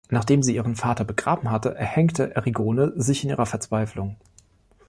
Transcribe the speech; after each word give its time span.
Nachdem 0.09 0.41
sie 0.41 0.55
ihren 0.55 0.75
Vater 0.75 1.03
begraben 1.03 1.51
hatte, 1.51 1.75
erhängte 1.75 2.33
Erigone 2.35 2.91
sich 2.99 3.23
in 3.23 3.29
ihrer 3.29 3.45
Verzweiflung. 3.45 4.15